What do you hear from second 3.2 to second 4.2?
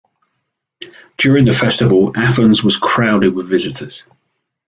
with visitors.